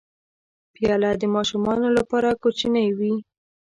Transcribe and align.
پیاله 0.73 1.11
د 1.21 1.23
ماشومانو 1.35 1.87
لپاره 1.97 2.29
کوچنۍ 2.41 2.87
وي. 2.97 3.15